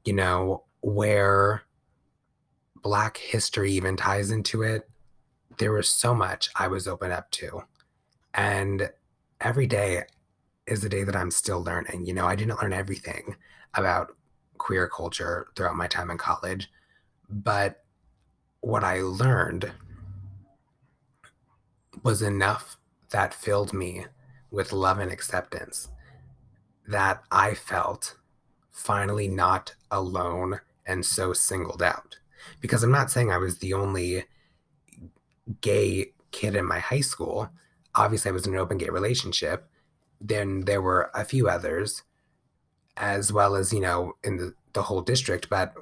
[0.05, 1.63] you know, where
[2.83, 4.89] black history even ties into it.
[5.59, 7.63] There was so much I was open up to.
[8.35, 8.91] And
[9.41, 10.05] every day
[10.67, 12.07] is the day that I'm still learning.
[12.07, 13.37] You know, I didn't learn everything
[13.75, 14.17] about
[14.59, 16.71] queer culture throughout my time in college,
[17.29, 17.85] but
[18.61, 19.73] what I learned
[22.03, 22.77] was enough
[23.11, 24.07] that filled me
[24.51, 25.89] with love and acceptance
[26.87, 28.17] that I felt
[28.71, 32.19] finally not alone and so singled out.
[32.61, 34.25] Because I'm not saying I was the only
[35.61, 37.51] gay kid in my high school.
[37.95, 39.69] Obviously, I was in an open gay relationship.
[40.21, 42.03] Then there were a few others,
[42.97, 45.75] as well as, you know, in the, the whole district, but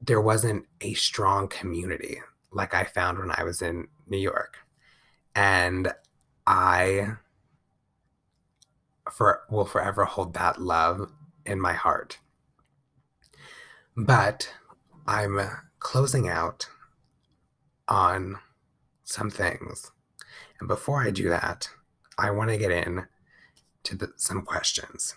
[0.00, 2.20] there wasn't a strong community
[2.52, 4.58] like I found when I was in New York.
[5.34, 5.92] And
[6.46, 7.14] I
[9.10, 11.10] for will forever hold that love
[11.44, 12.18] in my heart.
[13.96, 14.52] But
[15.06, 15.40] I'm
[15.78, 16.68] closing out
[17.86, 18.38] on
[19.04, 19.90] some things.
[20.58, 21.68] And before I do that,
[22.18, 23.06] I want to get in
[23.84, 25.16] to the, some questions.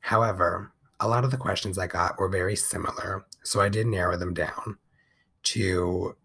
[0.00, 4.16] However, a lot of the questions I got were very similar, so I did narrow
[4.16, 4.78] them down
[5.44, 6.16] to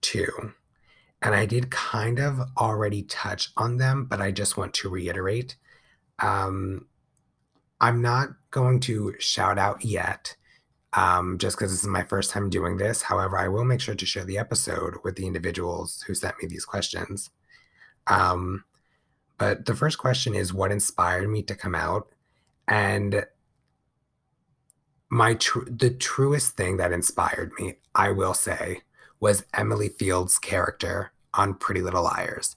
[0.00, 0.52] two.
[1.22, 5.56] And I did kind of already touch on them, but I just want to reiterate
[6.18, 6.86] um,
[7.80, 10.36] I'm not going to shout out yet,
[10.92, 13.02] um, just because this is my first time doing this.
[13.02, 16.48] However, I will make sure to share the episode with the individuals who sent me
[16.48, 17.30] these questions.
[18.06, 18.64] Um,
[19.38, 22.08] but the first question is what inspired me to come out?
[22.66, 23.26] And
[25.10, 28.80] my tr- the truest thing that inspired me, I will say,
[29.20, 32.56] was Emily Fields' character on Pretty Little Liars.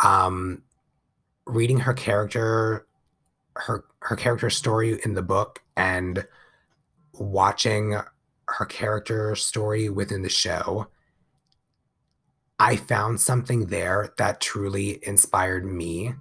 [0.00, 0.62] Um,
[1.46, 2.86] reading her character
[3.56, 6.26] her her character story in the book and
[7.12, 7.96] watching
[8.48, 10.88] her character story within the show
[12.58, 16.12] i found something there that truly inspired me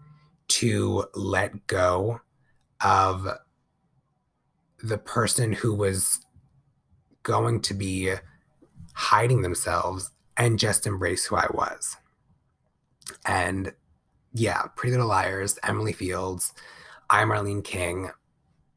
[0.47, 2.21] to let go
[2.81, 3.27] of
[4.83, 6.19] the person who was
[7.23, 8.13] going to be
[8.93, 11.97] hiding themselves and just embrace who I was.
[13.25, 13.73] And
[14.33, 16.53] yeah, Pretty Little Liars, Emily Fields,
[17.09, 17.23] I.
[17.23, 18.09] Marlene King.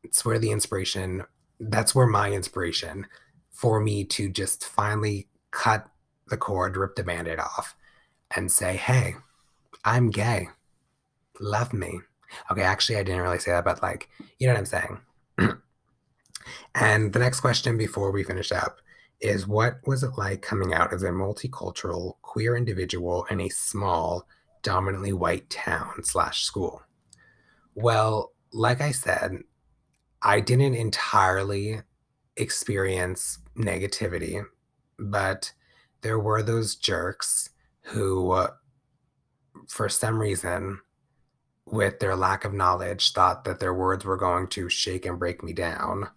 [0.02, 1.24] It's where the inspiration,
[1.58, 3.06] that's where my inspiration
[3.50, 5.88] for me to just finally cut
[6.28, 7.74] the cord, rip the band aid off,
[8.34, 9.14] and say, hey,
[9.84, 10.48] I'm gay.
[11.40, 12.00] Love me.
[12.50, 14.08] Okay, actually, I didn't really say that, but like,
[14.38, 14.98] you know what I'm saying?
[16.74, 18.78] and the next question before we finish up
[19.20, 24.26] is what was it like coming out as a multicultural queer individual in a small,
[24.62, 26.82] dominantly white town slash school?
[27.76, 29.42] Well, like I said,
[30.22, 31.82] I didn't entirely
[32.34, 34.42] experience negativity,
[34.98, 35.52] but
[36.00, 37.50] there were those jerks
[37.82, 38.48] who, uh,
[39.68, 40.80] for some reason,
[41.66, 45.42] with their lack of knowledge, thought that their words were going to shake and break
[45.42, 46.08] me down.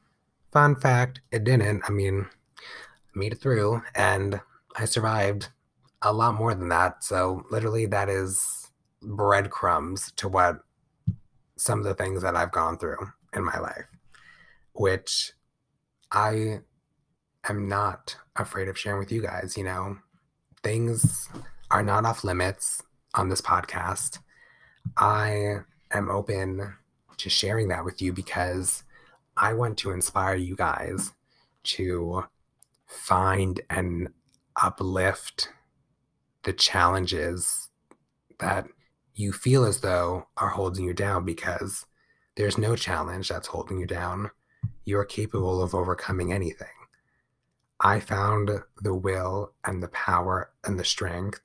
[0.54, 1.84] Fun fact, it didn't.
[1.86, 2.26] I mean,
[2.58, 4.40] I made it through and
[4.78, 5.50] I survived
[6.02, 7.04] a lot more than that.
[7.04, 10.62] So, literally, that is breadcrumbs to what
[11.60, 13.86] some of the things that I've gone through in my life,
[14.74, 15.34] which
[16.12, 16.62] I
[17.48, 19.58] am not afraid of sharing with you guys.
[19.58, 19.98] You know,
[20.64, 21.30] things
[21.70, 22.82] are not off limits
[23.14, 24.20] on this podcast.
[24.98, 25.58] I
[25.92, 26.76] am open
[27.18, 28.84] to sharing that with you because
[29.36, 31.12] I want to inspire you guys
[31.64, 32.24] to
[32.88, 34.10] find and
[34.62, 35.50] uplift
[36.44, 37.70] the challenges
[38.40, 38.66] that
[39.20, 41.86] you feel as though are holding you down because
[42.38, 44.32] there's no challenge that's holding you down.
[44.86, 46.68] You're capable of overcoming anything.
[47.82, 48.50] I found
[48.82, 51.42] the will and the power and the strength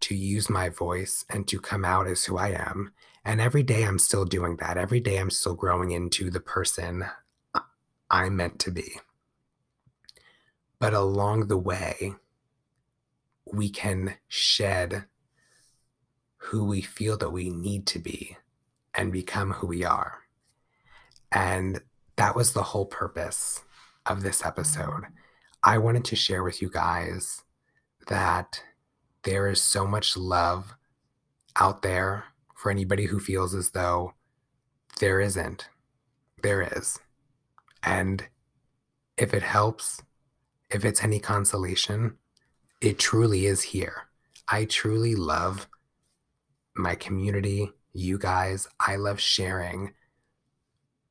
[0.00, 2.92] to use my voice and to come out as who I am.
[3.24, 4.76] And every day I'm still doing that.
[4.76, 7.06] Every day I'm still growing into the person
[8.10, 9.00] I'm meant to be.
[10.78, 12.12] But along the way,
[13.50, 15.06] we can shed
[16.38, 18.36] who we feel that we need to be
[18.94, 20.20] and become who we are.
[21.30, 21.80] And
[22.16, 23.62] that was the whole purpose
[24.06, 25.04] of this episode.
[25.62, 27.42] I wanted to share with you guys
[28.08, 28.62] that
[29.24, 30.74] there is so much love
[31.56, 32.24] out there
[32.56, 34.14] for anybody who feels as though
[35.00, 35.68] there isn't.
[36.42, 36.98] There is.
[37.82, 38.26] And
[39.16, 40.02] if it helps,
[40.70, 42.16] if it's any consolation,
[42.80, 44.08] it truly is here.
[44.48, 45.68] I truly love
[46.78, 48.68] my community, you guys.
[48.80, 49.92] I love sharing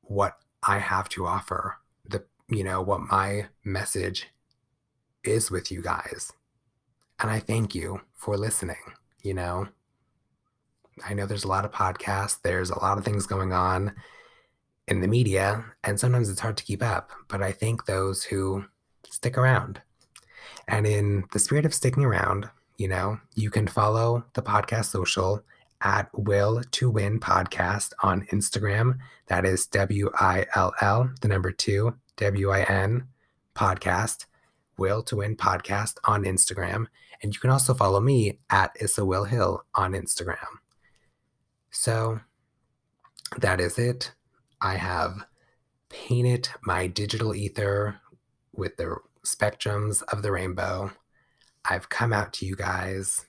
[0.02, 1.76] what I have to offer,
[2.08, 4.28] the you know, what my message
[5.24, 6.32] is with you guys.
[7.20, 8.76] And I thank you for listening,
[9.22, 9.68] you know.
[11.06, 13.94] I know there's a lot of podcasts, there's a lot of things going on
[14.88, 18.64] in the media, and sometimes it's hard to keep up, but I thank those who
[19.08, 19.80] stick around.
[20.66, 22.48] And in the spirit of sticking around,
[22.78, 25.42] you know, you can follow the podcast social
[25.80, 28.98] at Will to Win Podcast on Instagram.
[29.26, 33.08] That is W I L L, the number two, W I N
[33.54, 34.26] podcast,
[34.76, 36.86] Will to Win Podcast on Instagram.
[37.22, 40.46] And you can also follow me at Issa Will Hill on Instagram.
[41.70, 42.20] So
[43.36, 44.12] that is it.
[44.60, 45.26] I have
[45.88, 48.00] painted my digital ether
[48.52, 50.92] with the spectrums of the rainbow.
[51.68, 53.26] I've come out to you guys.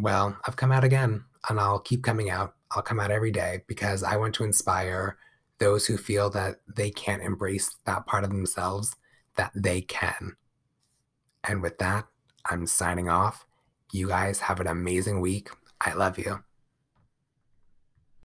[0.00, 2.54] Well, I've come out again, and I'll keep coming out.
[2.70, 5.16] I'll come out every day because I want to inspire
[5.58, 8.94] those who feel that they can't embrace that part of themselves
[9.36, 10.36] that they can.
[11.44, 12.06] And with that,
[12.44, 13.46] I'm signing off.
[13.92, 15.50] You guys have an amazing week.
[15.80, 16.42] I love you.